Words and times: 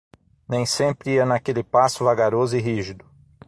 Nem 0.49 0.65
sempre 0.65 1.11
ia 1.13 1.27
naquele 1.27 1.61
passo 1.63 2.03
vagaroso 2.03 2.57
e 2.57 2.59
rígido. 2.59 3.05